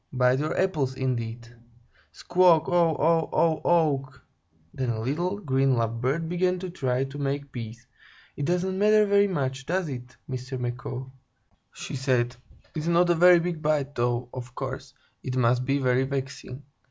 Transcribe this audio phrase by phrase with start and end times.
[0.11, 1.47] Bite your apple, indeed!
[2.11, 4.23] Squaw aw aw aw awk k k!"
[4.73, 7.85] Then a little, green Love Bird began to try to make peace.
[8.35, 10.59] "It doesn't matter very much, does it, Mr.
[10.59, 11.05] Macaw?"
[11.71, 12.35] she said.
[12.73, 16.63] "It's not a very big bite, though, of course, it must be very vexing.